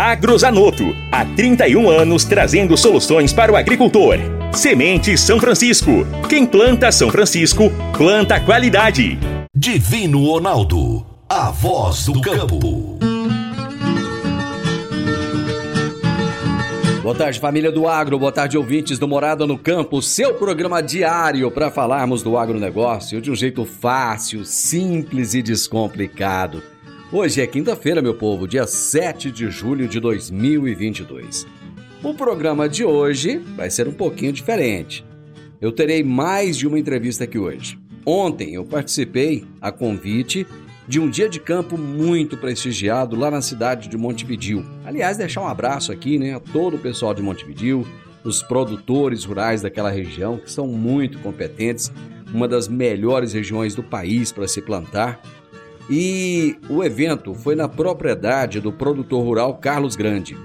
[0.00, 0.96] Agrozanoto.
[1.12, 4.16] Há 31 anos trazendo soluções para o agricultor.
[4.50, 6.06] Semente São Francisco.
[6.26, 9.18] Quem planta São Francisco, planta qualidade.
[9.54, 11.04] Divino Ronaldo.
[11.28, 12.98] A voz do campo.
[17.02, 18.18] Boa tarde, família do Agro.
[18.18, 20.00] Boa tarde, ouvintes do Morada no Campo.
[20.00, 26.62] Seu programa diário para falarmos do agronegócio de um jeito fácil, simples e descomplicado.
[27.12, 31.44] Hoje é quinta-feira, meu povo, dia 7 de julho de 2022.
[32.04, 35.04] O programa de hoje vai ser um pouquinho diferente.
[35.60, 37.76] Eu terei mais de uma entrevista aqui hoje.
[38.06, 40.46] Ontem eu participei, a convite,
[40.86, 44.64] de um dia de campo muito prestigiado lá na cidade de Montevidil.
[44.84, 47.84] Aliás, deixar um abraço aqui né, a todo o pessoal de Montevidil,
[48.22, 51.90] os produtores rurais daquela região, que são muito competentes,
[52.32, 55.20] uma das melhores regiões do país para se plantar.
[55.90, 60.38] E o evento foi na propriedade do produtor rural Carlos Grande.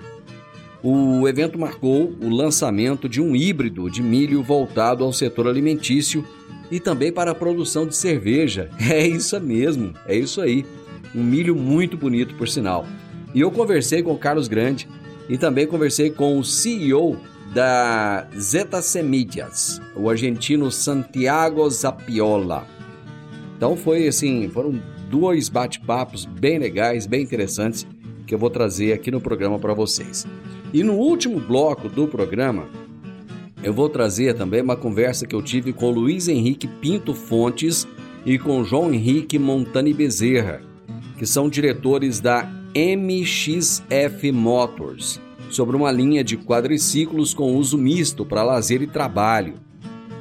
[0.81, 6.25] O evento marcou o lançamento de um híbrido de milho voltado ao setor alimentício
[6.71, 8.71] e também para a produção de cerveja.
[8.89, 10.65] É isso mesmo, é isso aí.
[11.13, 12.87] Um milho muito bonito, por sinal.
[13.33, 14.87] E eu conversei com o Carlos Grande
[15.29, 17.17] e também conversei com o CEO
[17.53, 22.67] da Zeta Semillas, o argentino Santiago Zapiola.
[23.55, 24.81] Então foi assim, foram
[25.17, 27.87] dois bate-papos bem legais, bem interessantes
[28.27, 30.27] que eu vou trazer aqui no programa para vocês.
[30.73, 32.67] E no último bloco do programa,
[33.63, 37.87] eu vou trazer também uma conversa que eu tive com Luiz Henrique Pinto Fontes
[38.25, 40.61] e com João Henrique Montani Bezerra,
[41.17, 42.45] que são diretores da
[42.75, 49.53] MXF Motors, sobre uma linha de quadriciclos com uso misto para lazer e trabalho,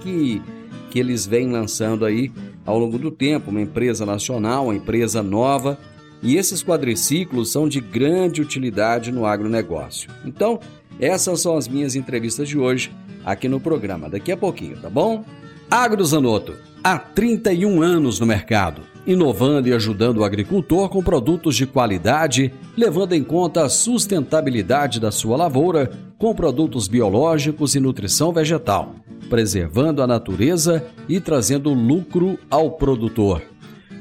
[0.03, 0.41] que,
[0.89, 2.31] que eles vêm lançando aí
[2.65, 5.79] ao longo do tempo, uma empresa nacional, uma empresa nova,
[6.23, 10.11] e esses quadriciclos são de grande utilidade no agronegócio.
[10.25, 10.59] Então,
[10.99, 12.91] essas são as minhas entrevistas de hoje
[13.25, 15.25] aqui no programa, daqui a pouquinho, tá bom?
[15.71, 22.53] AgroZanoto, há 31 anos no mercado, inovando e ajudando o agricultor com produtos de qualidade,
[22.77, 25.91] levando em conta a sustentabilidade da sua lavoura
[26.25, 28.95] com produtos biológicos e nutrição vegetal,
[29.29, 33.43] preservando a natureza e trazendo lucro ao produtor.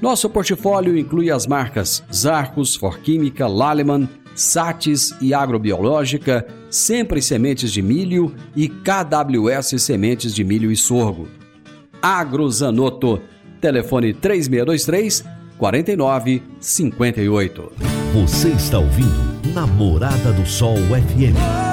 [0.01, 8.33] Nosso portfólio inclui as marcas Zarcos, Forquímica, Laleman, Sates e Agrobiológica, Sempre Sementes de Milho
[8.55, 11.27] e KWS Sementes de Milho e Sorgo.
[12.01, 13.19] Agrozanoto,
[13.59, 15.25] telefone 3623
[15.57, 17.69] 4958.
[18.13, 21.72] Você está ouvindo Namorada do Sol FM.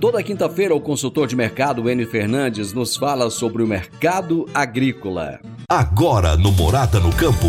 [0.00, 5.38] Toda quinta-feira, o consultor de mercado Enio Fernandes nos fala sobre o mercado agrícola.
[5.68, 7.48] Agora no Morada no Campo,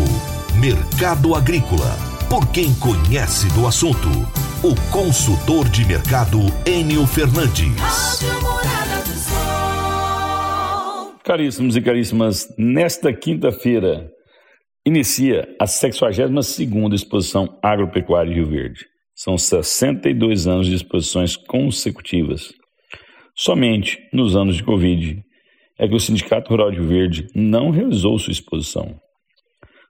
[0.60, 1.96] Mercado Agrícola.
[2.28, 4.06] Por quem conhece do assunto,
[4.62, 7.72] o consultor de mercado Enio Fernandes.
[8.20, 11.14] Rádio Morada do Sol.
[11.24, 14.10] Caríssimos e caríssimas, nesta quinta-feira
[14.84, 18.91] inicia a 62ª Exposição Agropecuária Rio Verde.
[19.22, 22.52] São 62 anos de exposições consecutivas.
[23.36, 25.22] Somente nos anos de Covid
[25.78, 28.96] é que o Sindicato Rural de Verde não realizou sua exposição.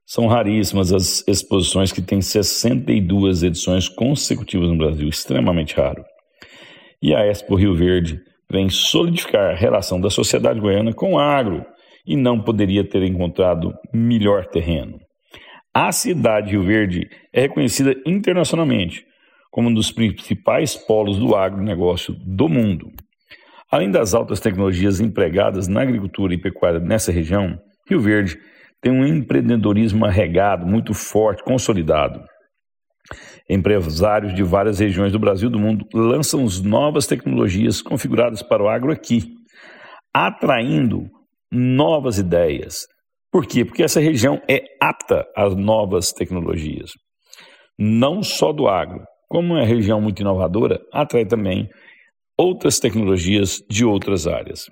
[0.04, 6.04] São raríssimas as exposições que têm 62 edições consecutivas no Brasil, extremamente raro.
[7.02, 8.20] E a Expo Rio Verde
[8.50, 11.64] vem solidificar a relação da sociedade goiana com o agro
[12.06, 15.00] e não poderia ter encontrado melhor terreno.
[15.72, 19.10] A cidade de Rio Verde é reconhecida internacionalmente
[19.52, 22.90] como um dos principais polos do agronegócio do mundo.
[23.70, 27.58] Além das altas tecnologias empregadas na agricultura e pecuária nessa região,
[27.88, 28.38] Rio Verde
[28.80, 32.24] tem um empreendedorismo arregado, muito forte, consolidado.
[33.48, 38.68] Empresários de várias regiões do Brasil e do mundo lançam novas tecnologias configuradas para o
[38.68, 39.22] agro aqui,
[40.14, 41.04] atraindo
[41.52, 42.86] novas ideias.
[43.30, 43.64] Por quê?
[43.64, 46.90] Porque essa região é apta às novas tecnologias.
[47.78, 49.02] Não só do agro,
[49.32, 51.66] como é uma região muito inovadora, atrai também
[52.36, 54.66] outras tecnologias de outras áreas.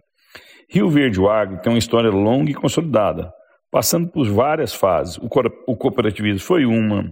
[0.69, 3.33] Rio Verde Agro tem uma história longa e consolidada,
[3.71, 5.17] passando por várias fases.
[5.17, 5.31] O,
[5.67, 7.11] o cooperativismo foi uma,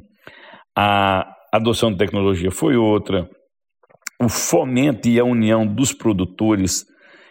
[0.76, 3.26] a adoção de tecnologia foi outra,
[4.22, 6.84] o fomento e a união dos produtores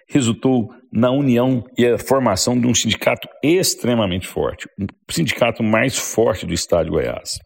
[0.10, 6.44] resultou na união e a formação de um sindicato extremamente forte, o sindicato mais forte
[6.44, 7.38] do estado de Goiás.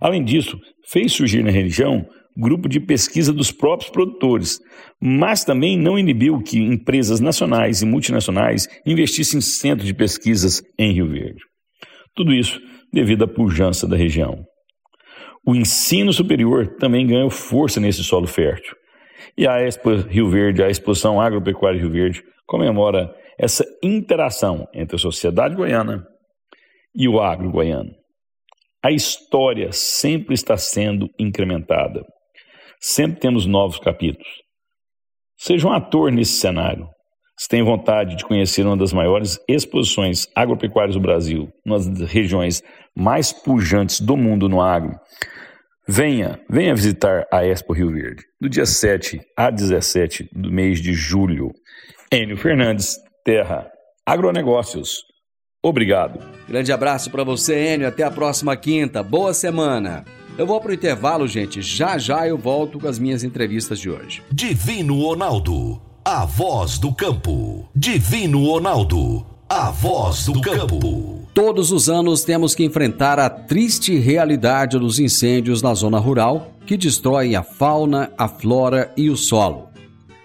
[0.00, 0.58] Além disso,
[0.88, 4.60] fez surgir na região grupo de pesquisa dos próprios produtores,
[5.00, 10.92] mas também não inibiu que empresas nacionais e multinacionais investissem em centros de pesquisas em
[10.92, 11.40] Rio Verde.
[12.14, 12.60] Tudo isso
[12.92, 14.44] devido à pujança da região.
[15.46, 18.74] O ensino superior também ganhou força nesse solo fértil.
[19.38, 24.98] E a Expo Rio Verde, a Exposição Agropecuária Rio Verde, comemora essa interação entre a
[24.98, 26.06] sociedade goiana
[26.94, 27.90] e o agro goiano.
[28.86, 32.04] A história sempre está sendo incrementada.
[32.80, 34.28] Sempre temos novos capítulos.
[35.36, 36.86] Seja um ator nesse cenário.
[37.36, 42.62] Se tem vontade de conhecer uma das maiores exposições agropecuárias do Brasil, uma das regiões
[42.96, 44.96] mais pujantes do mundo no agro,
[45.88, 50.94] venha, venha visitar a Expo Rio Verde, do dia 7 a 17 do mês de
[50.94, 51.50] julho.
[52.12, 52.94] Enio Fernandes,
[53.24, 53.68] Terra
[54.06, 55.02] Agronegócios.
[55.66, 56.20] Obrigado.
[56.48, 57.88] Grande abraço para você, Enio.
[57.88, 59.02] Até a próxima quinta.
[59.02, 60.04] Boa semana.
[60.38, 61.60] Eu vou pro intervalo, gente.
[61.60, 64.22] Já já eu volto com as minhas entrevistas de hoje.
[64.30, 67.68] Divino Ronaldo, a voz do campo.
[67.74, 71.26] Divino Ronaldo, a voz do campo.
[71.34, 76.76] Todos os anos temos que enfrentar a triste realidade dos incêndios na zona rural que
[76.76, 79.66] destroem a fauna, a flora e o solo.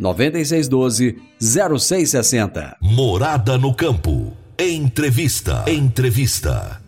[0.00, 2.78] 9612 0660.
[2.80, 4.34] Morada no campo.
[4.58, 5.62] Entrevista.
[5.68, 6.80] Entrevista.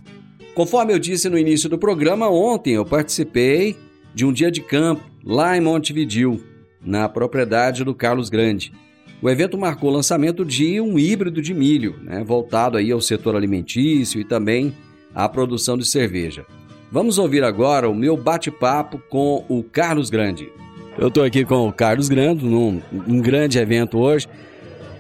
[0.54, 3.76] Conforme eu disse no início do programa, ontem eu participei
[4.14, 6.42] de um dia de campo lá em Montevidil,
[6.80, 8.72] na propriedade do Carlos Grande.
[9.20, 13.36] O evento marcou o lançamento de um híbrido de milho, né, voltado aí ao setor
[13.36, 14.74] alimentício e também
[15.14, 16.46] à produção de cerveja.
[16.90, 20.50] Vamos ouvir agora o meu bate-papo com o Carlos Grande.
[20.98, 24.28] Eu estou aqui com o Carlos Grande, num um grande evento hoje.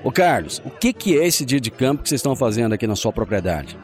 [0.02, 2.86] Ô Carlos, o que, que é esse dia de campo que vocês estão fazendo aqui
[2.86, 3.76] na sua propriedade?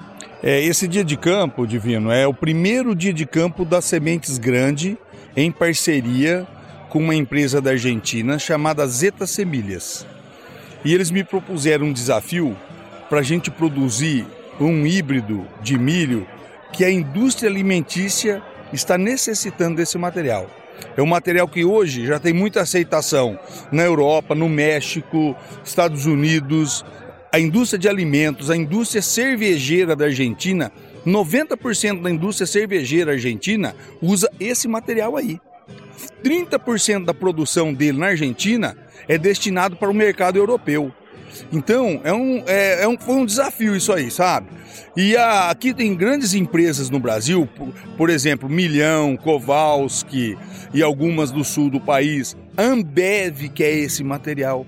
[0.42, 4.96] É, esse dia de campo, Divino, é o primeiro dia de campo das Sementes Grande,
[5.36, 6.46] em parceria
[6.88, 10.06] com uma empresa da Argentina chamada Zeta Semilhas.
[10.84, 12.56] E eles me propuseram um desafio
[13.10, 14.26] para a gente produzir
[14.58, 16.26] um híbrido de milho
[16.72, 18.42] que a indústria alimentícia
[18.72, 20.48] está necessitando desse material.
[20.96, 23.38] É um material que hoje já tem muita aceitação
[23.70, 26.84] na Europa, no México, Estados Unidos.
[27.32, 30.72] A indústria de alimentos, a indústria cervejeira da Argentina
[31.08, 35.40] 90% da indústria cervejeira argentina usa esse material aí.
[36.22, 38.76] 30% da produção dele na Argentina
[39.08, 40.92] é destinado para o mercado europeu.
[41.52, 44.48] Então, é um, é, é um, foi um desafio isso aí, sabe?
[44.96, 50.36] E a, aqui tem grandes empresas no Brasil, por, por, exemplo, Milhão, Kowalski
[50.72, 52.36] e algumas do sul do país.
[52.56, 54.66] Ambev, que é esse material.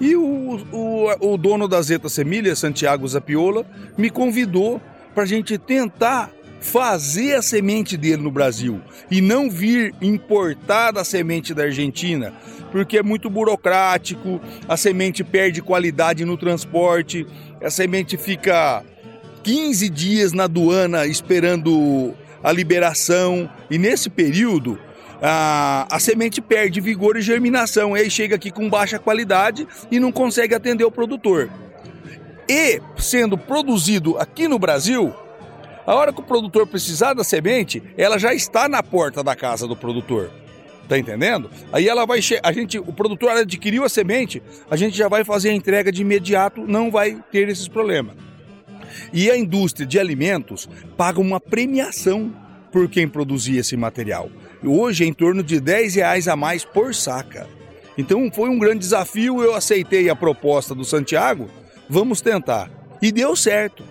[0.00, 4.80] E o, o, o dono da Zeta Semilha, Santiago Zapiola, me convidou
[5.14, 11.04] para a gente tentar fazer a semente dele no Brasil e não vir importar a
[11.04, 12.32] semente da Argentina,
[12.70, 17.26] porque é muito burocrático, a semente perde qualidade no transporte,
[17.62, 18.84] a semente fica
[19.42, 24.78] 15 dias na aduana esperando a liberação e nesse período
[25.20, 27.96] a, a semente perde vigor e germinação.
[27.96, 31.50] E aí chega aqui com baixa qualidade e não consegue atender o produtor.
[32.48, 35.14] E sendo produzido aqui no Brasil,
[35.88, 39.66] a hora que o produtor precisar da semente, ela já está na porta da casa
[39.66, 40.30] do produtor.
[40.86, 41.50] Tá entendendo?
[41.72, 45.48] Aí ela vai a gente, o produtor adquiriu a semente, a gente já vai fazer
[45.48, 48.14] a entrega de imediato, não vai ter esses problemas.
[49.14, 52.36] E a indústria de alimentos paga uma premiação
[52.70, 54.28] por quem produzir esse material.
[54.62, 57.48] Hoje é em torno de 10 reais a mais por saca.
[57.96, 61.48] Então foi um grande desafio, eu aceitei a proposta do Santiago,
[61.88, 62.70] vamos tentar.
[63.00, 63.82] E deu certo.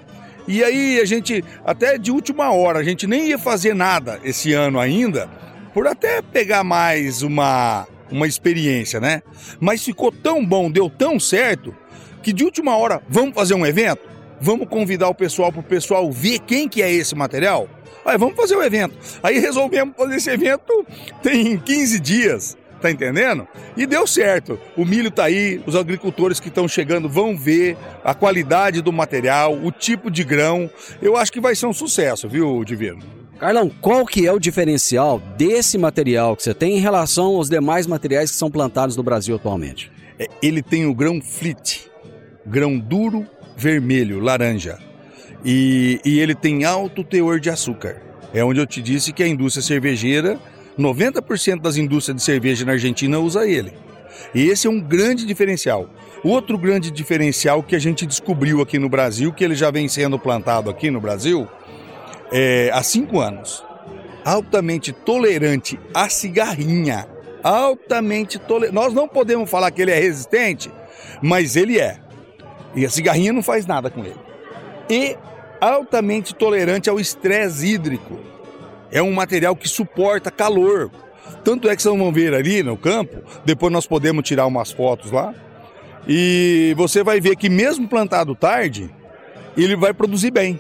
[0.48, 4.54] E aí a gente, até de última hora, a gente nem ia fazer nada esse
[4.54, 5.30] ano ainda,
[5.74, 9.22] por até pegar mais uma, uma experiência, né?
[9.60, 11.76] Mas ficou tão bom, deu tão certo,
[12.24, 14.02] que de última hora, vamos fazer um evento?
[14.40, 17.68] Vamos convidar o pessoal para o pessoal ver quem que é esse material?
[18.06, 18.96] Aí vamos fazer o evento.
[19.22, 20.86] Aí resolvemos fazer esse evento
[21.22, 22.58] tem 15 dias.
[22.82, 23.48] Tá entendendo?
[23.76, 24.60] E deu certo.
[24.76, 29.54] O milho tá aí, os agricultores que estão chegando vão ver a qualidade do material,
[29.56, 30.70] o tipo de grão.
[31.02, 33.00] Eu acho que vai ser um sucesso, viu, Divino?
[33.40, 37.86] Carlão, qual que é o diferencial desse material que você tem em relação aos demais
[37.86, 39.92] materiais que são plantados no Brasil atualmente?
[40.20, 41.90] É, ele tem o grão flit,
[42.46, 44.80] grão duro, vermelho, laranja.
[45.46, 48.02] E, e ele tem alto teor de açúcar.
[48.34, 50.40] É onde eu te disse que a indústria cervejeira,
[50.78, 53.74] 90% das indústrias de cerveja na Argentina usa ele.
[54.34, 55.90] E esse é um grande diferencial.
[56.24, 60.18] Outro grande diferencial que a gente descobriu aqui no Brasil, que ele já vem sendo
[60.18, 61.48] plantado aqui no Brasil,
[62.32, 63.64] é, há cinco anos,
[64.26, 67.08] altamente tolerante à cigarrinha.
[67.44, 68.76] Altamente tolerante.
[68.76, 70.72] Nós não podemos falar que ele é resistente,
[71.22, 72.00] mas ele é.
[72.76, 74.20] E a cigarrinha não faz nada com ele.
[74.90, 75.16] E
[75.62, 78.20] altamente tolerante ao estresse hídrico.
[78.92, 80.92] É um material que suporta calor.
[81.44, 85.12] Tanto é que vocês vão ver ali no campo, depois nós podemos tirar umas fotos
[85.12, 85.34] lá.
[86.08, 88.90] E você vai ver que mesmo plantado tarde,
[89.58, 90.60] ele vai produzir bem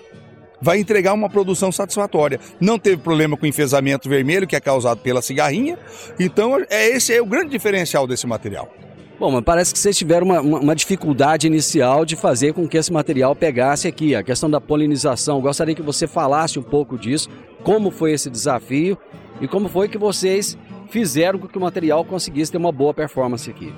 [0.61, 2.39] vai entregar uma produção satisfatória.
[2.59, 5.77] Não teve problema com enfesamento vermelho, que é causado pela cigarrinha.
[6.19, 8.71] Então, é esse é o grande diferencial desse material.
[9.19, 12.93] Bom, mas parece que vocês tiveram uma, uma, dificuldade inicial de fazer com que esse
[12.93, 15.41] material pegasse aqui, a questão da polinização.
[15.41, 17.27] Gostaria que você falasse um pouco disso,
[17.63, 18.97] como foi esse desafio
[19.41, 20.57] e como foi que vocês
[20.89, 23.73] fizeram com que o material conseguisse ter uma boa performance aqui.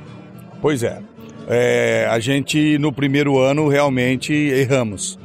[0.61, 1.01] Pois é,
[1.47, 5.17] é a gente no primeiro ano realmente erramos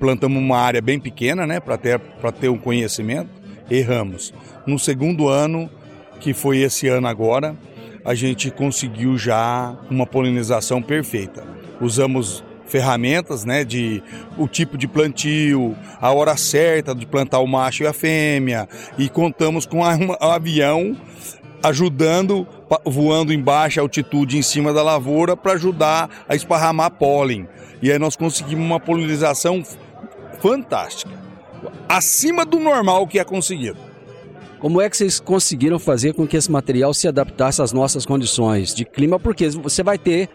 [0.00, 2.00] plantamos uma área bem pequena, né, para ter,
[2.40, 3.28] ter um conhecimento,
[3.70, 4.32] erramos.
[4.66, 5.70] No segundo ano,
[6.18, 7.54] que foi esse ano agora,
[8.04, 11.44] a gente conseguiu já uma polinização perfeita.
[11.80, 14.02] Usamos ferramentas, né, de
[14.38, 19.08] o tipo de plantio, a hora certa de plantar o macho e a fêmea, e
[19.08, 20.96] contamos com um avião
[21.62, 22.46] ajudando,
[22.84, 27.48] voando em baixa altitude em cima da lavoura para ajudar a esparramar pólen.
[27.82, 29.62] E aí nós conseguimos uma polinização
[30.40, 31.12] fantástica.
[31.88, 33.89] Acima do normal que é conseguido.
[34.60, 38.74] Como é que vocês conseguiram fazer com que esse material se adaptasse às nossas condições
[38.74, 39.18] de clima?
[39.18, 40.28] Porque você vai ter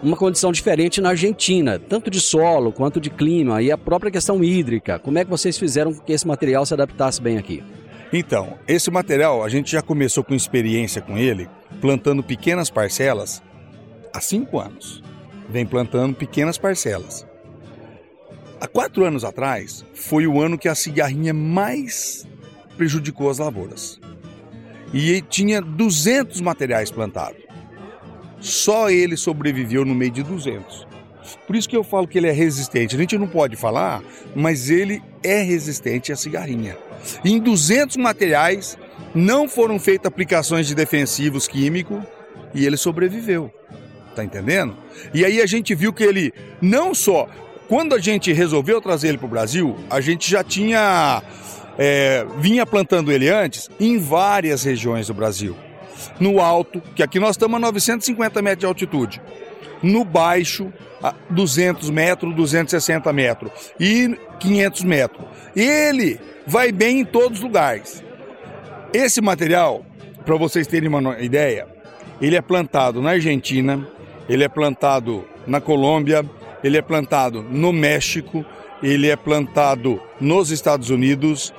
[0.00, 4.42] uma condição diferente na Argentina, tanto de solo quanto de clima e a própria questão
[4.42, 5.00] hídrica.
[5.00, 7.60] Como é que vocês fizeram com que esse material se adaptasse bem aqui?
[8.12, 11.48] Então, esse material a gente já começou com experiência com ele,
[11.80, 13.42] plantando pequenas parcelas
[14.14, 15.02] há cinco anos.
[15.48, 17.26] Vem plantando pequenas parcelas.
[18.60, 22.24] Há quatro anos atrás, foi o ano que a cigarrinha mais
[22.82, 24.00] prejudicou as lavouras.
[24.92, 27.40] E tinha 200 materiais plantados.
[28.40, 30.88] Só ele sobreviveu no meio de 200.
[31.46, 32.96] Por isso que eu falo que ele é resistente.
[32.96, 34.02] A gente não pode falar,
[34.34, 36.76] mas ele é resistente à cigarrinha.
[37.24, 38.76] Em 200 materiais
[39.14, 42.02] não foram feitas aplicações de defensivos químicos
[42.52, 43.48] e ele sobreviveu.
[44.16, 44.76] Tá entendendo?
[45.14, 47.28] E aí a gente viu que ele não só
[47.72, 51.22] quando a gente resolveu trazer ele para o Brasil, a gente já tinha.
[51.78, 55.56] É, vinha plantando ele antes em várias regiões do Brasil.
[56.18, 59.22] No alto, que aqui nós estamos a 950 metros de altitude.
[59.82, 63.52] No baixo, a 200 metros, 260 metros.
[63.78, 65.26] E 500 metros.
[65.56, 68.02] Ele vai bem em todos os lugares.
[68.92, 69.84] Esse material,
[70.24, 71.66] para vocês terem uma ideia,
[72.20, 73.86] ele é plantado na Argentina,
[74.28, 76.24] ele é plantado na Colômbia,
[76.62, 78.44] ele é plantado no México,
[78.82, 81.52] ele é plantado nos Estados Unidos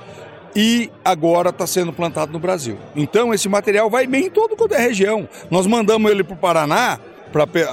[0.54, 2.78] e agora está sendo plantado no Brasil.
[2.94, 5.28] Então esse material vai bem em todo quanto é região.
[5.50, 6.98] Nós mandamos ele para o Paraná,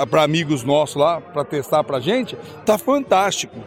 [0.10, 3.60] para amigos nossos lá, para testar para gente, tá fantástico.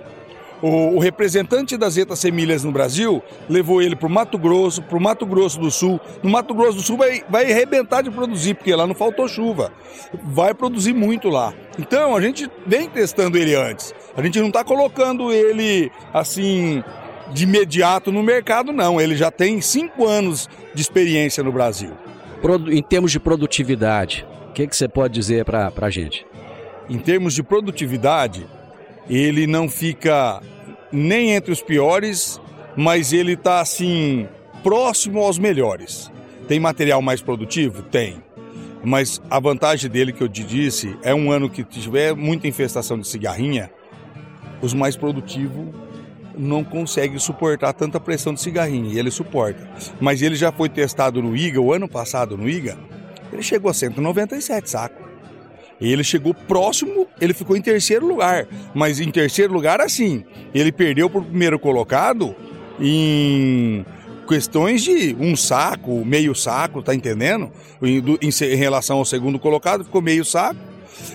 [0.64, 4.96] O, o representante das Zeta Semilhas no Brasil levou ele para o Mato Grosso, para
[4.96, 6.00] o Mato Grosso do Sul.
[6.22, 9.70] No Mato Grosso do Sul vai, vai arrebentar de produzir, porque lá não faltou chuva.
[10.22, 11.52] Vai produzir muito lá.
[11.78, 13.94] Então a gente vem testando ele antes.
[14.16, 16.82] A gente não está colocando ele assim
[17.30, 18.98] de imediato no mercado, não.
[18.98, 21.90] Ele já tem cinco anos de experiência no Brasil.
[22.70, 26.26] Em termos de produtividade, o que, que você pode dizer para a gente?
[26.88, 28.46] Em termos de produtividade,
[29.10, 30.40] ele não fica
[30.94, 32.40] nem entre os piores,
[32.76, 34.28] mas ele está assim
[34.62, 36.10] próximo aos melhores.
[36.48, 37.82] Tem material mais produtivo?
[37.82, 38.22] Tem.
[38.82, 42.98] Mas a vantagem dele que eu te disse é um ano que tiver muita infestação
[42.98, 43.70] de cigarrinha,
[44.60, 45.74] os mais produtivos
[46.36, 49.68] não conseguem suportar tanta pressão de cigarrinha e ele suporta.
[50.00, 52.76] Mas ele já foi testado no IGA, o ano passado no IGA,
[53.32, 55.03] ele chegou a 197 sacos.
[55.80, 58.46] Ele chegou próximo, ele ficou em terceiro lugar.
[58.74, 62.34] Mas em terceiro lugar, assim, ele perdeu para o primeiro colocado
[62.80, 63.84] em
[64.26, 67.50] questões de um saco, meio saco, tá entendendo?
[67.82, 70.58] Em, em relação ao segundo colocado, ficou meio saco.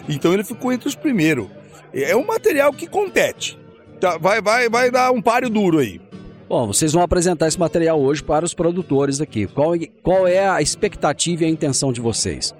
[0.07, 1.47] Então ele ficou entre os primeiros.
[1.93, 3.57] É um material que compete.
[3.99, 5.99] Tá, vai, vai, vai dar um páreo duro aí.
[6.47, 9.45] Bom, vocês vão apresentar esse material hoje para os produtores aqui.
[9.45, 12.55] Qual, qual é a expectativa e a intenção de vocês?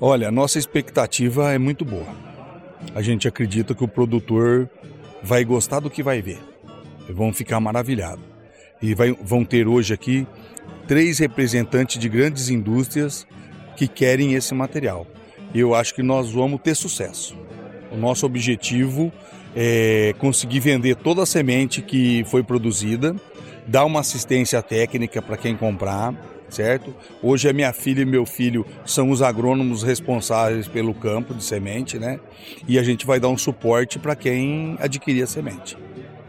[0.00, 2.06] Olha, a nossa expectativa é muito boa.
[2.94, 4.68] A gente acredita que o produtor
[5.22, 6.38] vai gostar do que vai ver.
[7.08, 8.24] Vão ficar maravilhados.
[8.82, 10.26] E vai- vão ter hoje aqui
[10.86, 13.26] três representantes de grandes indústrias
[13.76, 15.06] que querem esse material.
[15.54, 17.36] Eu acho que nós vamos ter sucesso.
[17.90, 19.12] O nosso objetivo
[19.56, 23.14] é conseguir vender toda a semente que foi produzida,
[23.66, 26.12] dar uma assistência técnica para quem comprar,
[26.54, 26.94] certo?
[27.22, 31.98] Hoje a minha filha e meu filho são os agrônomos responsáveis pelo campo de semente,
[31.98, 32.20] né?
[32.68, 35.76] E a gente vai dar um suporte para quem adquirir a semente.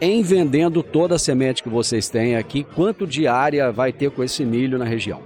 [0.01, 4.23] Em vendendo toda a semente que vocês têm aqui, quanto de área vai ter com
[4.23, 5.21] esse milho na região?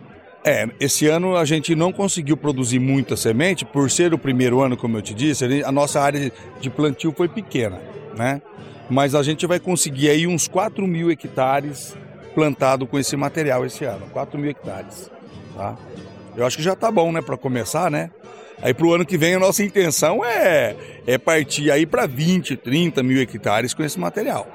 [0.45, 4.77] É, esse ano a gente não conseguiu produzir muita semente, por ser o primeiro ano,
[4.77, 7.81] como eu te disse, a nossa área de plantio foi pequena,
[8.15, 8.41] né?
[8.89, 11.95] Mas a gente vai conseguir aí uns 4 mil hectares
[12.39, 15.11] plantado com esse material esse ano, 4 mil hectares,
[15.53, 15.77] tá?
[16.37, 18.09] Eu acho que já tá bom, né, para começar, né?
[18.61, 20.73] Aí pro ano que vem a nossa intenção é,
[21.05, 24.47] é partir aí para 20, 30 mil hectares com esse material.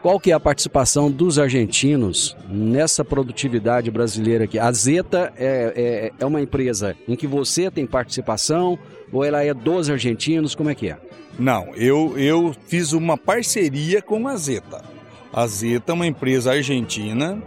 [0.00, 4.58] Qual que é a participação dos argentinos nessa produtividade brasileira aqui?
[4.58, 8.78] A Zeta é, é, é uma empresa em que você tem participação
[9.12, 10.54] ou ela é dos argentinos?
[10.54, 10.96] Como é que é?
[11.38, 14.91] Não, eu, eu fiz uma parceria com a Zeta.
[15.32, 17.42] A Zeta é uma empresa argentina.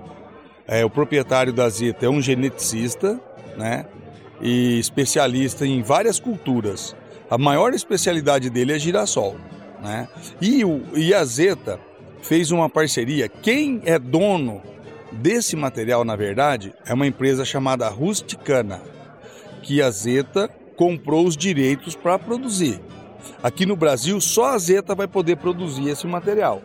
[0.67, 3.19] É, o proprietário da Zeta é um geneticista,
[3.55, 3.85] né?
[4.41, 6.95] E especialista em várias culturas.
[7.29, 9.35] A maior especialidade dele é girassol,
[9.83, 10.07] né?
[10.41, 11.79] E, o, e a Zeta
[12.23, 13.29] fez uma parceria.
[13.29, 14.63] Quem é dono
[15.11, 18.81] desse material, na verdade, é uma empresa chamada Rusticana,
[19.61, 22.81] que a Zeta comprou os direitos para produzir.
[23.43, 26.63] Aqui no Brasil, só a Zeta vai poder produzir esse material.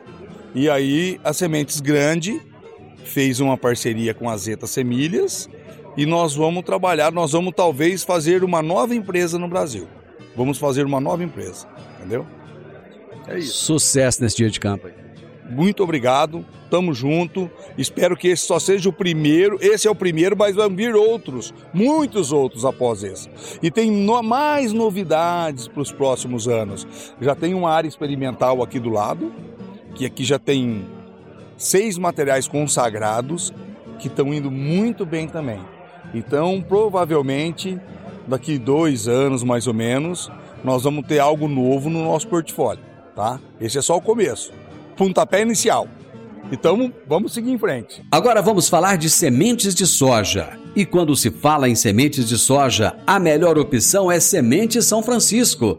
[0.54, 2.40] E aí, a Sementes Grande
[3.04, 5.48] fez uma parceria com a Zeta Semilhas
[5.96, 9.86] e nós vamos trabalhar, nós vamos talvez fazer uma nova empresa no Brasil.
[10.36, 11.66] Vamos fazer uma nova empresa,
[11.98, 12.26] entendeu?
[13.28, 13.64] É isso.
[13.64, 14.92] Sucesso nesse dia de campo aí.
[15.50, 17.50] Muito obrigado, tamo junto.
[17.76, 19.58] Espero que esse só seja o primeiro.
[19.60, 23.28] Esse é o primeiro, mas vão vir outros, muitos outros após esse.
[23.60, 26.86] E tem no- mais novidades para os próximos anos.
[27.20, 29.32] Já tem uma área experimental aqui do lado,
[29.94, 30.86] que aqui já tem
[31.56, 33.52] seis materiais consagrados
[33.98, 35.60] que estão indo muito bem também.
[36.14, 37.78] Então, provavelmente,
[38.26, 40.30] daqui dois anos mais ou menos,
[40.64, 42.82] nós vamos ter algo novo no nosso portfólio,
[43.14, 43.38] tá?
[43.60, 44.52] Esse é só o começo
[45.00, 45.88] pontapé inicial.
[46.52, 48.02] Então, vamos seguir em frente.
[48.10, 50.58] Agora vamos falar de sementes de soja.
[50.76, 55.78] E quando se fala em sementes de soja, a melhor opção é Semente São Francisco.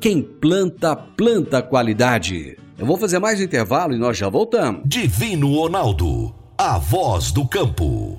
[0.00, 2.56] quem planta, planta qualidade.
[2.78, 4.80] Eu vou fazer mais um intervalo e nós já voltamos.
[4.86, 8.18] Divino Ronaldo, a voz do campo.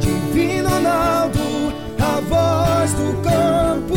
[0.00, 1.38] Divino Ronaldo,
[2.00, 3.94] a voz do campo.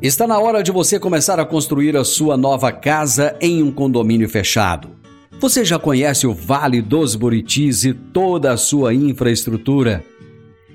[0.00, 4.30] Está na hora de você começar a construir a sua nova casa em um condomínio
[4.30, 4.92] fechado.
[5.38, 10.02] Você já conhece o Vale dos Buritis e toda a sua infraestrutura?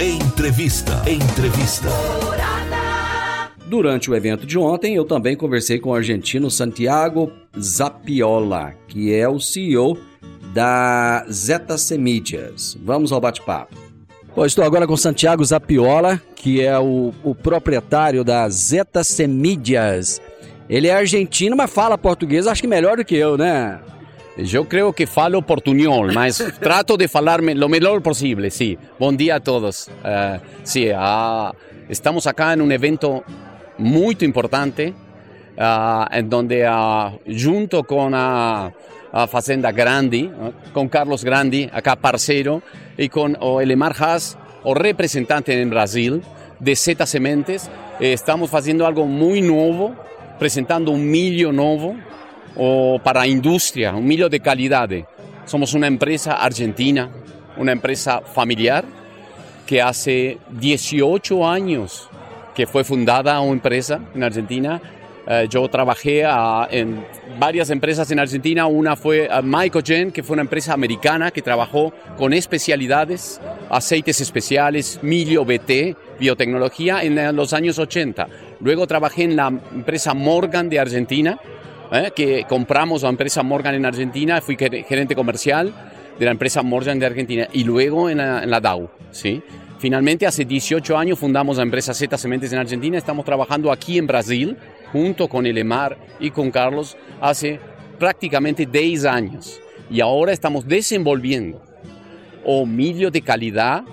[0.00, 0.92] Entrevista.
[1.10, 1.88] Entrevista.
[3.66, 9.28] Durante o evento de ontem, eu também conversei com o argentino Santiago Zapiola, que é
[9.28, 9.98] o CEO
[10.54, 12.78] da Zeta Semídias.
[12.80, 13.74] Vamos ao bate-papo.
[14.36, 20.22] Bom, estou agora com Santiago Zapiola, que é o, o proprietário da Zeta Semídias.
[20.70, 23.80] Ele é argentino, mas fala português, acho que melhor do que eu, né?
[24.38, 28.78] Eu creio que falo portunhol, mas trato de falar lo melhor possível, sim.
[28.96, 29.88] Bom dia a todos.
[29.88, 31.52] Uh, sim, uh,
[31.90, 33.24] estamos acá em um evento
[33.76, 36.60] muito importante, uh, em donde,
[37.26, 38.70] junto com a,
[39.12, 40.30] a Fazenda Grande,
[40.72, 42.62] com Carlos Grande, acá parceiro,
[42.96, 46.22] e com o Elemar Haas, o representante em Brasil
[46.60, 49.96] de Zeta Sementes, estamos fazendo algo muito novo,
[50.30, 51.96] apresentando um milho novo,
[52.56, 54.88] o para industria, un milho de calidad.
[55.44, 57.08] Somos una empresa argentina,
[57.56, 58.84] una empresa familiar
[59.66, 62.08] que hace 18 años
[62.58, 64.82] que fue fundada una empresa en Argentina.
[65.28, 67.04] Eh, yo trabajé ah, en
[67.38, 68.66] varias empresas en Argentina.
[68.66, 74.98] Una fue uh, Mycogen, que fue una empresa americana que trabajó con especialidades, aceites especiales,
[75.02, 78.26] milio BT, biotecnología en eh, los años 80.
[78.58, 81.38] Luego trabajé en la empresa Morgan de Argentina,
[81.92, 82.12] ¿eh?
[82.14, 85.72] que compramos la empresa Morgan en Argentina, fui gerente comercial
[86.18, 88.90] de la empresa Morgan de Argentina y luego en la, en la DAO.
[89.10, 89.42] ¿sí?
[89.78, 94.06] Finalmente, hace 18 años fundamos la empresa Z Sementes en Argentina, estamos trabajando aquí en
[94.06, 94.56] Brasil,
[94.92, 97.60] junto con Elemar y con Carlos, hace
[97.98, 99.60] prácticamente 10 años.
[99.90, 101.62] Y ahora estamos desenvolviendo
[102.44, 103.84] o de calidad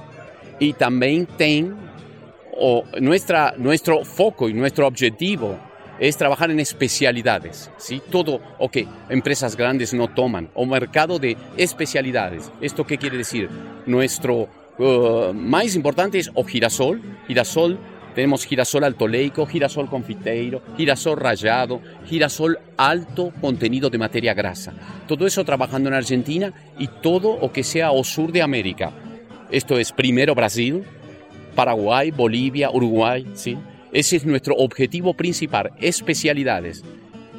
[0.59, 1.75] y también ten
[2.57, 5.57] o nuestra, nuestro foco y nuestro objetivo
[5.99, 8.01] es trabajar en especialidades, ¿sí?
[8.11, 8.77] Todo, ok,
[9.09, 12.51] empresas grandes no toman, o mercado de especialidades.
[12.61, 13.49] ¿Esto qué quiere decir?
[13.85, 17.79] Nuestro uh, más importante es o girasol, girasol,
[18.15, 24.73] tenemos girasol altoleico, girasol confiteiro, girasol rayado, girasol alto contenido de materia grasa.
[25.05, 28.93] Todo eso trabajando en Argentina y todo o que sea o sur de América.
[29.51, 30.83] Esto es primero Brasil,
[31.55, 33.57] Paraguay, Bolivia, Uruguay, ¿sí?
[33.95, 36.83] Ese es nuestro objetivo principal, especialidades.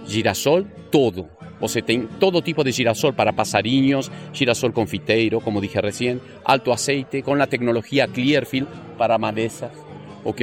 [0.08, 1.28] Girasol, todo.
[1.60, 1.84] O sea,
[2.18, 7.46] todo tipo de girasol para pasariños, girasol confiteiro, como dije recién, alto aceite, con la
[7.46, 9.70] tecnología Clearfield para malezas.
[10.24, 10.40] ¿ok?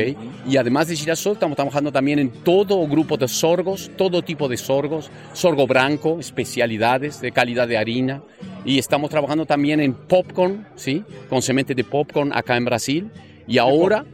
[0.48, 4.58] Y además de girasol, estamos trabajando también en todo grupo de sorgos, todo tipo de
[4.58, 8.22] sorgos, sorgo branco, especialidades de calidad de harina.
[8.66, 11.04] Y estamos trabajando también en popcorn, ¿sí?
[11.28, 13.10] Con semente de popcorn acá en Brasil.
[13.48, 14.06] Y ahora...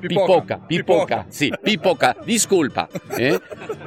[0.00, 3.38] Pipoca, pipoca, sí, pipoca, disculpa, ¿eh?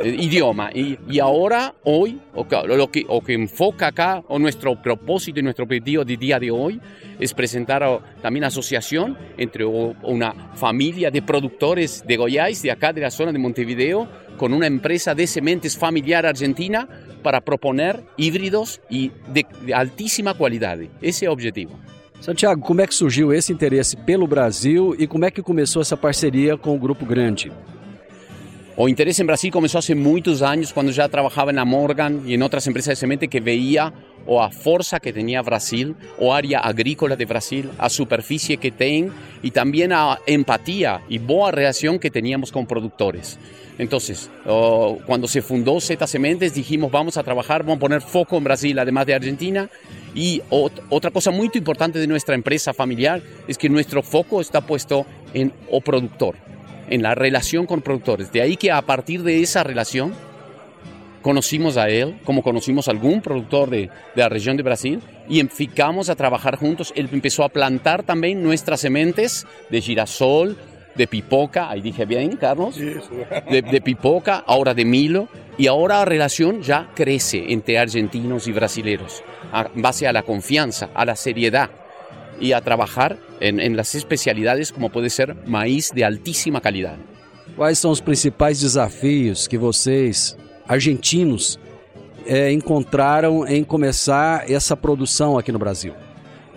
[0.01, 0.69] Eh, idioma.
[0.73, 5.39] Y, y, ahora, hoy, o que, lo que, o que enfoca acá, o nuestro propósito
[5.39, 6.81] y nuestro objetivo de día de hoy,
[7.19, 12.91] es presentar a, también asociación entre o, una familia de productores de Goiás, de acá
[12.91, 14.07] de la zona de Montevideo,
[14.37, 16.87] con una empresa de sementes familiar argentina
[17.23, 20.79] para proponer híbridos y de, de altísima calidad.
[21.01, 21.79] Ese objetivo.
[22.23, 25.97] Santiago, como é que surgiu esse interesse pelo Brasil e como é que começou essa
[25.97, 27.51] parceria com o Grupo Grande?
[28.77, 32.41] O interesse em Brasil começou há muitos anos, quando já trabalhava na Morgan e em
[32.41, 33.91] outras empresas de semente que veia
[34.25, 38.71] ou a força que tinha Brasil, ou a área agrícola de Brasil, a superfície que
[38.71, 39.11] tem
[39.43, 43.37] e também a empatia e boa relação que teníamos com produtores.
[43.77, 48.45] Entonces, oh, cuando se fundó Z Sementes, dijimos vamos a trabajar, vamos poner foco en
[48.45, 49.69] Brasil, además de Argentina.
[50.15, 54.61] Y ot otra cosa muy importante de nuestra empresa familiar es que nuestro foco está
[54.61, 56.35] puesto en o productor,
[56.89, 58.31] en la relación con productores.
[58.31, 60.13] De ahí que a partir de esa relación
[61.21, 65.39] conocimos a él, como conocimos a algún productor de, de la región de Brasil, y
[65.39, 66.93] empezamos a trabajar juntos.
[66.95, 70.57] Él empezó a plantar también nuestras sementes de girasol,
[70.95, 76.05] de pipoca, ahí dije bien, Carlos, de, de, pipoca, ahora de Milo, y ahora la
[76.05, 78.51] relación ya crece entre argentinos y
[79.53, 81.69] brasileños, en base a la confianza, a la seriedad
[82.39, 86.99] y a trabajar en, en las especialidades como puede ser maíz de altíssima qualidade.
[87.55, 90.35] Quais são os principais desafios que vocês,
[90.67, 91.59] argentinos,
[92.25, 95.93] é, encontraram em começar essa produção aqui no Brasil?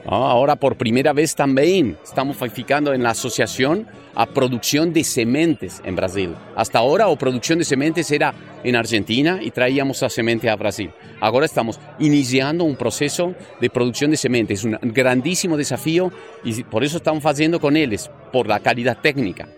[0.09, 5.97] Ahora por primera vez también estamos ficando en la asociación a producción de sementes en
[5.97, 6.33] Brasil.
[6.55, 10.92] Hasta ahora la producción de sementes era en Argentina y traíamos la semente a Brasil.
[11.19, 14.61] Ahora estamos iniciando un proceso de producción de sementes.
[14.61, 16.12] Es un grandísimo desafío
[16.45, 19.49] y por eso estamos haciendo con ellos, por la calidad técnica,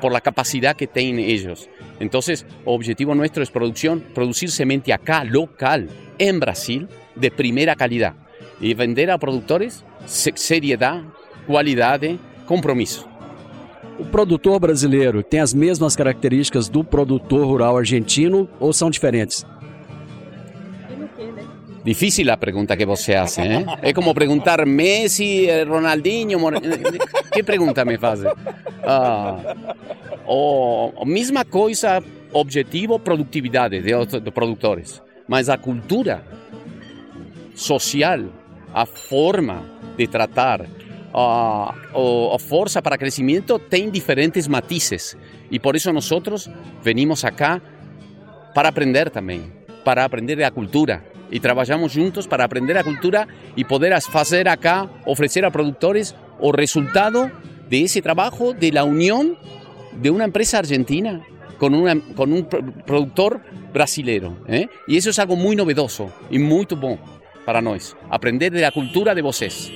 [0.00, 1.68] por la capacidad que tienen ellos.
[1.98, 8.14] Entonces, objetivo nuestro es producción, producir semente acá, local, en Brasil, de primera calidad.
[8.60, 11.04] Y vender a productores seriedade,
[11.46, 13.08] qualidade, compromisso.
[13.98, 19.44] O produtor brasileiro tem as mesmas características do produtor rural argentino ou são diferentes?
[21.84, 23.64] Difícil a pergunta que você faz, ¿eh?
[23.82, 26.38] É como perguntar Messi, Ronaldinho,
[27.32, 28.20] que pergunta me faz?
[28.84, 29.56] Ah,
[30.26, 36.22] o, mesma coisa, objetivo, produtividade de, de produtores, mas a cultura
[37.54, 38.24] social,
[38.74, 39.62] a forma
[39.96, 40.66] de tratar
[41.12, 45.16] a, a fuerza para crecimiento tiene diferentes matices
[45.50, 46.50] y por eso nosotros
[46.84, 47.60] venimos acá
[48.54, 49.52] para aprender también,
[49.84, 54.88] para aprender la cultura y trabajamos juntos para aprender la cultura y poder hacer acá,
[55.06, 57.30] ofrecer a productores o resultado
[57.68, 59.38] de ese trabajo, de la unión
[60.00, 61.24] de una empresa argentina
[61.58, 62.48] con un
[62.86, 63.40] productor
[63.72, 64.36] brasilero.
[64.48, 64.68] ¿eh?
[64.86, 67.19] Y eso es algo muy novedoso y muy bueno
[67.50, 67.96] para nós.
[68.08, 69.72] Aprender da cultura de vocês.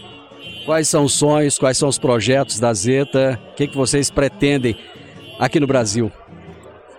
[0.65, 3.41] Quais são os sonhos, quais são os projetos da Zeta?
[3.51, 4.77] O que, que vocês pretendem
[5.41, 6.11] aqui no Brasil?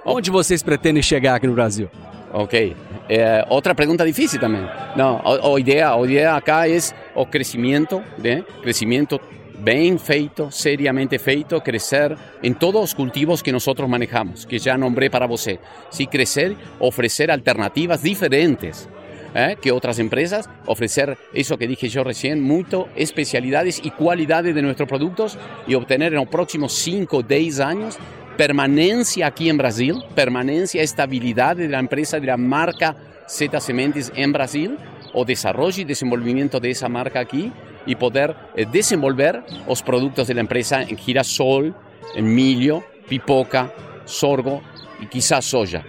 [0.05, 1.89] Onde vocês pretendem chegar aqui no Brasil?
[2.33, 2.75] Ok.
[3.07, 4.67] É, outra pergunta difícil também.
[4.97, 6.77] Não, a, a, ideia, a ideia acá é
[7.15, 8.43] o crescimento, né?
[8.61, 9.17] crescimento
[9.57, 15.09] bem feito, seriamente feito, crescer em todos os cultivos que nós manejamos, que já nombrei
[15.09, 15.57] para você.
[15.89, 18.89] Se crescer, oferecer alternativas diferentes
[19.35, 19.57] ¿eh?
[19.61, 24.89] que otras empresas, ofrecer eso que dije yo recién, mucho especialidades y cualidades de nuestros
[24.89, 27.97] productos y obtener en los próximos 5 o 10 años
[28.37, 32.95] permanencia aquí en Brasil, permanencia, estabilidad de la empresa, de la marca
[33.27, 34.77] Z Sementes en Brasil,
[35.13, 37.51] o desarrollo y desenvolvimiento de esa marca aquí
[37.85, 41.73] y poder eh, desenvolver los productos de la empresa en girasol,
[42.15, 43.71] en milho, pipoca,
[44.03, 44.61] sorgo
[45.01, 45.83] y quizás soja.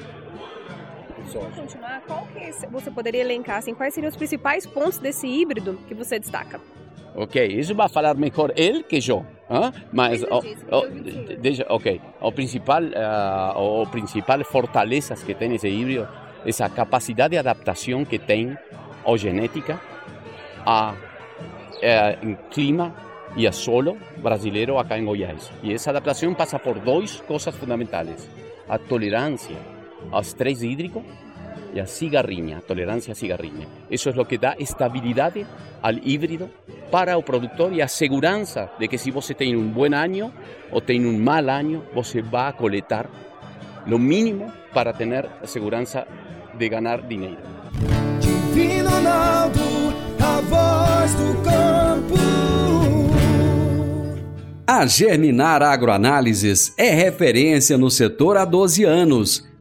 [2.71, 6.61] Você poderia elencar assim, quais seriam os principais pontos desse híbrido que você destaca?
[7.15, 9.73] Ok, isso vai falar melhor ele que eu, hein?
[9.91, 16.07] mas o, o, deixa, ok, o principal, uh, o principal fortalezas que tem esse híbrido
[16.45, 18.57] é a capacidade de adaptação que tem
[19.05, 19.81] a genética
[20.67, 22.95] a, a clima
[23.37, 25.53] e a solo brasileiro acá em Goiás.
[25.63, 28.29] E essa adaptação passa por duas coisas fundamentais:
[28.69, 29.57] a tolerância
[30.11, 31.05] ao estresse hídrico
[31.77, 33.67] y a cigarriña, tolerancia a cigarriña.
[33.91, 35.35] Eso es lo que da estabilidad
[35.83, 36.49] al híbrido
[36.91, 40.33] para el productor y aseguranza de que si vos tiene un buen año
[40.73, 43.11] o tiene un mal año, vos va a coletar
[43.85, 46.07] lo mínimo para tener aseguranza
[46.59, 47.37] de ganar dinero.
[48.21, 49.61] Divino Ronaldo,
[50.19, 52.17] a voz do campo.
[54.67, 59.46] A Germinar Agroanálises é referência no setor há 12 anos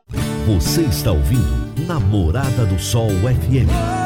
[0.46, 4.05] Você está ouvindo Namorada do Sol FM.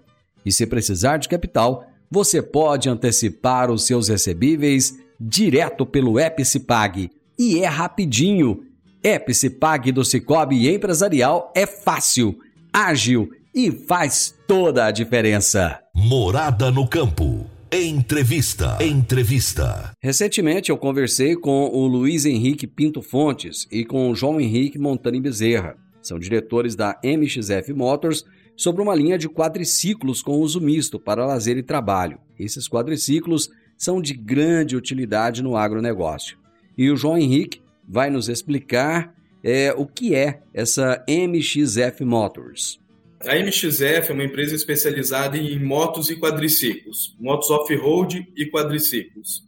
[0.45, 7.09] e se precisar de capital, você pode antecipar os seus recebíveis direto pelo Epicipag.
[7.37, 8.65] E é rapidinho.
[9.03, 12.37] Epicipag do Cicobi Empresarial é fácil,
[12.71, 15.79] ágil e faz toda a diferença.
[15.95, 17.45] Morada no campo.
[17.71, 18.77] Entrevista.
[18.81, 19.93] Entrevista.
[20.01, 25.21] Recentemente eu conversei com o Luiz Henrique Pinto Fontes e com o João Henrique Montani
[25.21, 25.77] Bezerra.
[26.01, 28.25] São diretores da MXF Motors
[28.61, 32.19] sobre uma linha de quadriciclos com uso misto para lazer e trabalho.
[32.37, 36.37] Esses quadriciclos são de grande utilidade no agronegócio.
[36.77, 42.79] E o João Henrique vai nos explicar é, o que é essa MXF Motors.
[43.25, 49.43] A MXF é uma empresa especializada em motos e quadriciclos, motos off-road e quadriciclos.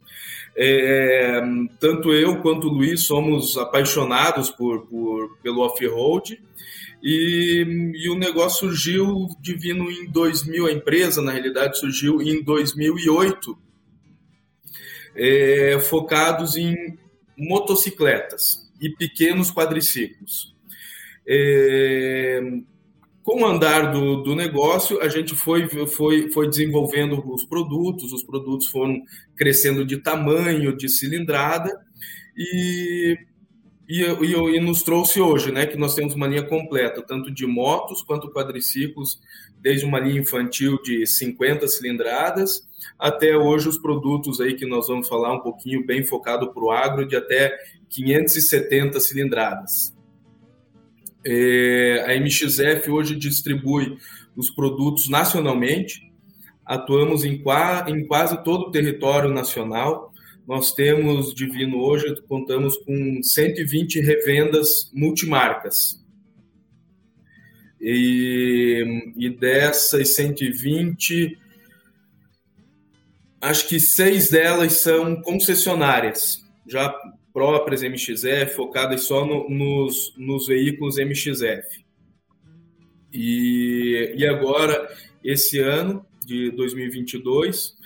[0.56, 1.40] É,
[1.78, 6.40] tanto eu quanto o Luiz somos apaixonados por, por pelo off-road
[7.06, 13.58] e, e, o negócio surgiu divino em 2000, a empresa na realidade surgiu em 2008,
[15.14, 16.98] é, focados em
[17.36, 20.56] motocicletas e pequenos quadriciclos.
[21.28, 22.40] É,
[23.22, 28.22] com o andar do, do negócio, a gente foi, foi, foi desenvolvendo os produtos, os
[28.22, 29.02] produtos foram
[29.36, 31.70] crescendo de tamanho, de cilindrada,
[32.34, 33.18] e,
[33.88, 37.46] e, e, e, nos trouxe hoje, né, que nós temos uma linha completa, tanto de
[37.46, 39.20] motos quanto quadriciclos,
[39.60, 42.66] desde uma linha infantil de 50 cilindradas,
[42.98, 46.70] até hoje os produtos aí que nós vamos falar um pouquinho bem focado para o
[46.70, 47.56] agro, de até
[47.88, 49.94] 570 cilindradas.
[51.26, 53.96] É, a MXF hoje distribui
[54.36, 56.12] os produtos nacionalmente,
[56.64, 60.12] atuamos em, qua, em quase todo o território nacional.
[60.46, 66.02] Nós temos, Divino, hoje contamos com 120 revendas multimarcas.
[67.80, 71.38] E, e dessas 120,
[73.40, 76.94] acho que seis delas são concessionárias, já
[77.32, 81.84] próprias MXF, focadas só no, nos, nos veículos MXF.
[83.12, 87.76] E, e agora, esse ano de 2022,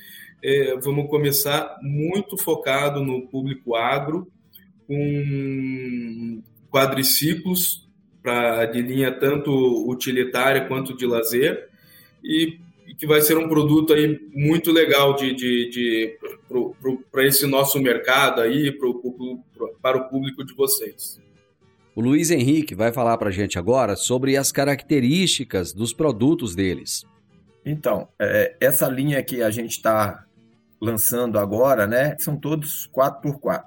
[0.42, 4.30] é, vamos começar muito focado no público agro,
[4.86, 7.88] com quadriciclos
[8.22, 9.50] pra, de linha tanto
[9.88, 11.68] utilitária quanto de lazer,
[12.22, 12.58] e
[12.98, 16.18] que vai ser um produto aí muito legal de, de, de
[17.12, 21.20] para esse nosso mercado aí, pro, pro, para o público de vocês.
[21.94, 27.04] O Luiz Henrique vai falar para a gente agora sobre as características dos produtos deles.
[27.64, 30.24] Então, é, essa linha que a gente está
[30.80, 33.64] lançando agora, né, são todos 4x4.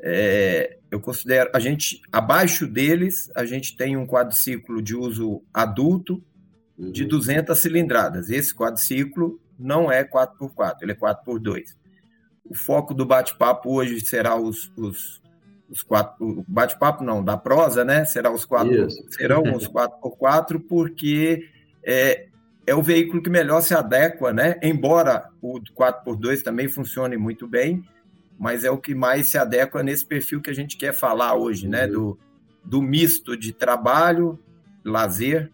[0.00, 6.22] É, eu considero, a gente, abaixo deles, a gente tem um quadriciclo de uso adulto,
[6.76, 7.62] de 200 uhum.
[7.62, 8.30] cilindradas.
[8.30, 11.76] Esse quadriciclo não é 4x4, ele é 4x2.
[12.44, 15.22] O foco do bate-papo hoje será os, os,
[15.70, 16.44] os quatro.
[16.46, 18.04] Bate-papo não, da prosa, né?
[18.04, 21.48] Será os quatro, serão os 4x4, porque
[21.82, 22.26] é,
[22.66, 24.58] é o veículo que melhor se adequa, né?
[24.62, 27.84] Embora o 4x2 também funcione muito bem,
[28.38, 31.68] mas é o que mais se adequa nesse perfil que a gente quer falar hoje,
[31.68, 31.86] né?
[31.86, 31.92] uhum.
[31.92, 32.18] Do,
[32.64, 34.38] do misto de trabalho,
[34.84, 35.50] lazer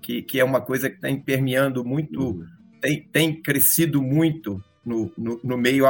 [0.00, 2.46] que, que é uma coisa que está permeando muito, uhum.
[2.80, 5.84] tem, tem crescido muito no, no, no, meio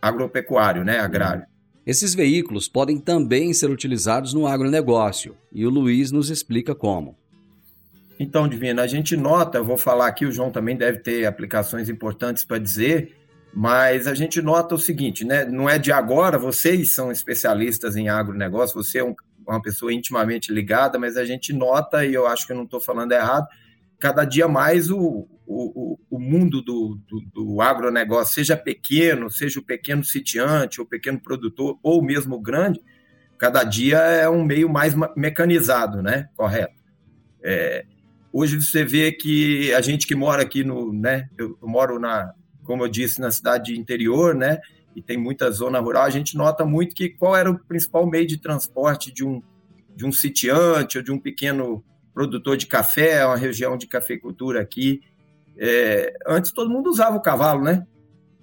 [0.00, 1.44] agropecuário, né, agrário.
[1.84, 7.16] Esses veículos podem também ser utilizados no agronegócio, e o Luiz nos explica como.
[8.18, 12.44] Então, Divina, a gente nota, vou falar aqui, o João também deve ter aplicações importantes
[12.44, 13.14] para dizer,
[13.52, 15.44] mas a gente nota o seguinte, né?
[15.44, 19.14] Não é de agora, vocês são especialistas em agronegócio, você é um,
[19.46, 22.80] uma pessoa intimamente ligada, mas a gente nota, e eu acho que eu não estou
[22.80, 23.46] falando errado,
[23.98, 29.62] cada dia mais o, o, o mundo do, do, do, agronegócio, seja pequeno, seja o
[29.62, 32.82] pequeno sitiante, ou pequeno produtor, ou mesmo grande,
[33.38, 36.28] cada dia é um meio mais mecanizado, né?
[36.34, 36.74] Correto.
[37.42, 37.84] É,
[38.38, 41.28] hoje você vê que a gente que mora aqui no, né?
[41.38, 42.32] Eu, eu moro na,
[42.64, 44.60] como eu disse, na cidade interior, né?
[44.96, 48.26] e tem muita zona rural, a gente nota muito que qual era o principal meio
[48.26, 49.42] de transporte de um,
[49.94, 55.02] de um sitiante ou de um pequeno produtor de café, uma região de cafeicultura aqui.
[55.58, 57.86] É, antes todo mundo usava o cavalo, né?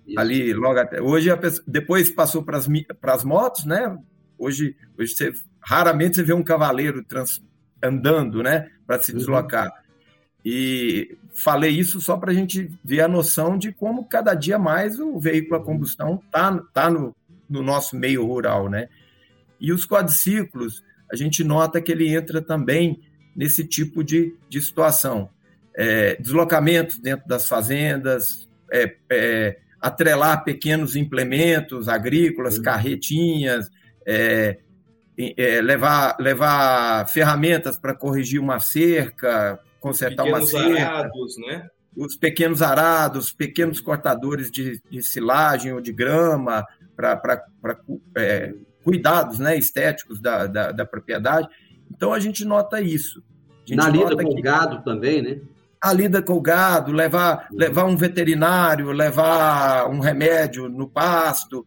[0.06, 0.20] Isso.
[0.20, 1.02] Ali logo até.
[1.02, 1.30] Hoje,
[1.66, 3.98] depois passou para as motos, né?
[4.38, 7.44] Hoje, hoje você, raramente você vê um cavaleiro trans,
[7.82, 8.70] andando, né?
[8.86, 9.18] Para se uhum.
[9.18, 9.74] deslocar.
[10.46, 15.00] E falei isso só para a gente ver a noção de como cada dia mais
[15.00, 17.16] o veículo a combustão está tá no,
[17.50, 18.90] no nosso meio rural, né?
[19.60, 23.02] E os quadriciclos, a gente nota que ele entra também
[23.36, 25.30] nesse tipo de, de situação.
[25.76, 33.70] É, deslocamentos dentro das fazendas, é, é, atrelar pequenos implementos agrícolas, carretinhas,
[34.06, 34.58] é,
[35.18, 40.90] é, levar, levar ferramentas para corrigir uma cerca, consertar pequenos uma cerca.
[40.90, 41.68] Arados, né?
[41.96, 46.66] Os pequenos arados, pequenos cortadores de, de silagem ou de grama
[46.96, 47.44] para
[48.18, 48.54] é,
[48.84, 51.48] cuidados né, estéticos da, da, da, propriedade.
[51.92, 53.22] Então a gente nota isso.
[53.66, 55.42] Gente Na lida com o gado também, né?
[55.80, 61.66] A lida com o gado, levar, levar um veterinário, levar um remédio no pasto,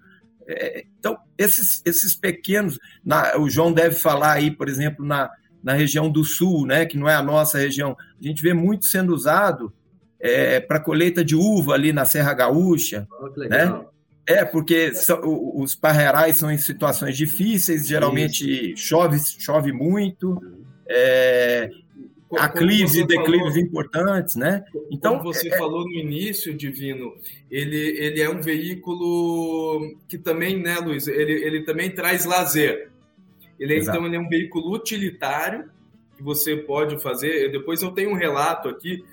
[0.49, 5.29] é, então, esses, esses pequenos, na, o João deve falar aí, por exemplo, na,
[5.67, 8.85] na região do sul, né, que não é a nossa região, a gente vê muito
[8.85, 9.73] sendo usado
[10.21, 13.85] é, para colheita de uva ali na Serra Gaúcha, oh, né?
[14.25, 15.21] É, porque são,
[15.57, 20.41] os parreirais são em situações difíceis, geralmente chove, chove muito,
[20.89, 21.69] é,
[22.37, 24.65] aclives e declives falou, importantes, né?
[24.89, 27.13] Então como você é, é, falou no início, Divino,
[27.51, 31.09] ele, ele é um veículo que também, né, Luiz?
[31.09, 32.95] Ele, ele também traz lazer.
[33.59, 35.71] Ele é, então ele é um veículo utilitário
[36.17, 37.51] que você pode fazer.
[37.51, 39.05] Depois eu tenho um relato aqui,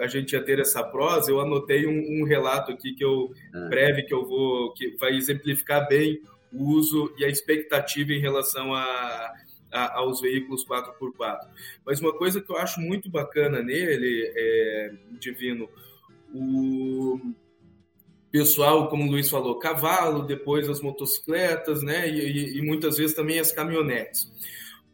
[0.00, 3.68] a gente ia ter essa prosa, eu anotei um, um relato aqui que eu ah.
[3.68, 6.20] breve que eu vou que vai exemplificar bem
[6.52, 9.32] o uso e a expectativa em relação a
[9.74, 11.48] a, aos veículos 4x4.
[11.84, 15.68] Mas uma coisa que eu acho muito bacana nele, é, Divino,
[16.32, 17.20] o
[18.34, 22.10] pessoal, como o Luiz falou, cavalo, depois as motocicletas, né?
[22.10, 24.28] E, e, muitas vezes também as caminhonetes.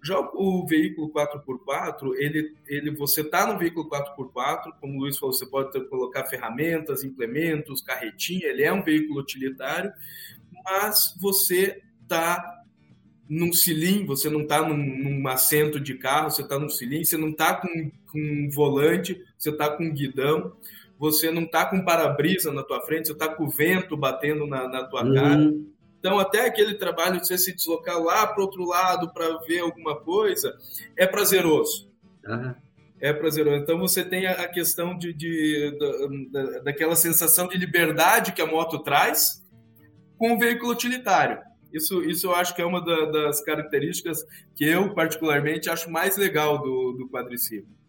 [0.04, 5.32] Já o veículo 4x4, ele, ele, você está no veículo 4x4, como o Luiz falou,
[5.32, 9.90] você pode ter, colocar ferramentas, implementos, carretinha, ele é um veículo utilitário,
[10.62, 12.62] mas você está
[13.26, 17.16] num cilindro, você não está num, num, assento de carro, você está num cilindro, você
[17.16, 20.54] não está com, com um volante, você está com um guidão,
[21.00, 24.68] você não está com para-brisa na tua frente, você está com o vento batendo na,
[24.68, 25.14] na tua uhum.
[25.14, 25.54] cara.
[25.98, 29.98] Então, até aquele trabalho de você se deslocar lá para outro lado para ver alguma
[29.98, 30.54] coisa,
[30.94, 31.90] é prazeroso.
[32.26, 32.54] Uhum.
[33.00, 33.56] É prazeroso.
[33.56, 38.80] Então, você tem a questão de, de, de, daquela sensação de liberdade que a moto
[38.80, 39.42] traz
[40.18, 41.38] com o veículo utilitário.
[41.72, 44.22] Isso, isso eu acho que é uma da, das características
[44.54, 47.79] que eu, particularmente, acho mais legal do, do quadriciclo.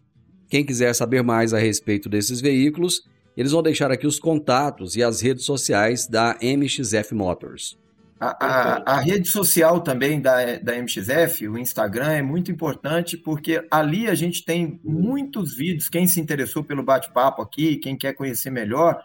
[0.52, 5.02] Quem quiser saber mais a respeito desses veículos, eles vão deixar aqui os contatos e
[5.02, 7.78] as redes sociais da MXF Motors.
[8.20, 13.66] A, a, a, rede social também da, da MXF, o Instagram, é muito importante porque
[13.70, 15.88] ali a gente tem muitos vídeos.
[15.88, 19.02] Quem se interessou pelo bate-papo aqui, quem quer conhecer melhor,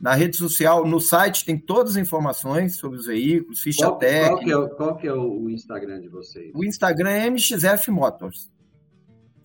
[0.00, 4.56] na rede social, no site tem todas as informações sobre os veículos, ficha qual, técnica.
[4.56, 6.50] Qual que, é, qual que é o Instagram de vocês?
[6.54, 8.48] O Instagram é MXF Motors.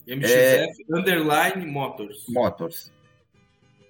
[0.07, 2.25] MXF é, underline Motors.
[2.27, 2.91] Motors.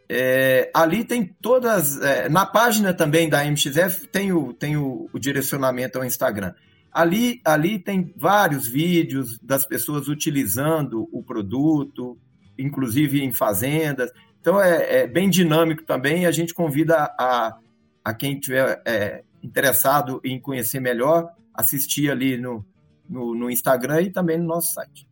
[0.09, 2.01] É, ali tem todas.
[2.01, 6.53] É, na página também da MXF tem o, tem o, o, direcionamento ao Instagram.
[6.91, 12.17] Ali, ali tem vários vídeos das pessoas utilizando o produto,
[12.57, 14.11] inclusive em fazendas.
[14.41, 17.57] Então é, é bem dinâmico também e a gente convida a,
[18.03, 22.65] a quem tiver é, interessado em conhecer melhor, assistir ali no,
[23.07, 25.07] no, no, Instagram e também no nosso site.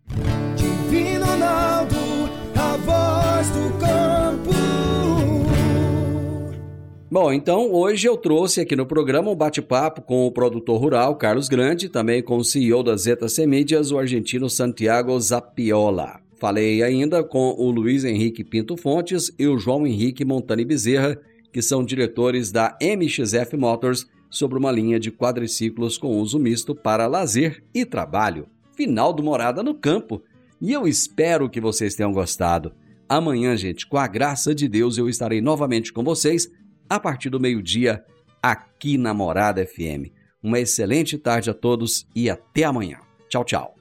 [7.11, 11.49] Bom, então hoje eu trouxe aqui no programa um bate-papo com o produtor rural Carlos
[11.49, 16.19] Grande, também com o CEO da Zeta Semídias, o argentino Santiago Zapiola.
[16.39, 21.19] Falei ainda com o Luiz Henrique Pinto Fontes e o João Henrique Montani Bezerra,
[21.51, 27.07] que são diretores da MXF Motors, sobre uma linha de quadriciclos com uso misto para
[27.07, 28.45] lazer e trabalho.
[28.77, 30.21] Final do Morada no Campo.
[30.61, 32.71] E eu espero que vocês tenham gostado.
[33.09, 36.47] Amanhã, gente, com a graça de Deus, eu estarei novamente com vocês
[36.89, 38.03] a partir do meio-dia
[38.41, 40.11] aqui na Morada FM.
[40.41, 42.99] Uma excelente tarde a todos e até amanhã.
[43.29, 43.75] Tchau, tchau.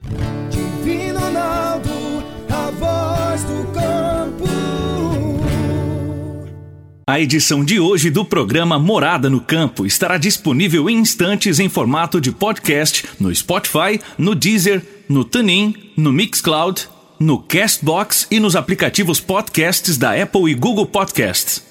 [7.09, 12.21] A edição de hoje do programa Morada no Campo estará disponível em instantes em formato
[12.21, 16.87] de podcast no Spotify, no Deezer, no TuneIn, no Mixcloud,
[17.19, 21.68] no Castbox e nos aplicativos podcasts da Apple e Google Podcasts.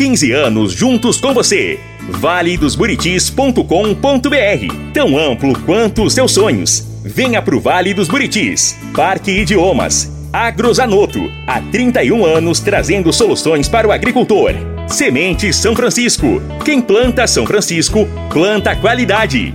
[0.00, 1.78] 15 anos juntos com você.
[2.08, 6.88] valedosburitis.com.br, tão amplo quanto os seus sonhos.
[7.04, 8.78] Venha pro Vale dos Buritis.
[8.96, 10.10] Parque Idiomas.
[10.32, 14.54] Agrozanoto, há 31 anos trazendo soluções para o agricultor.
[14.88, 16.40] Semente São Francisco.
[16.64, 19.52] Quem planta São Francisco, planta qualidade.